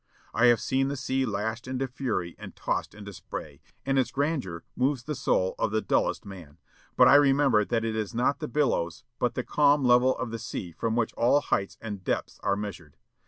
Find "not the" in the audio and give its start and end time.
8.15-8.47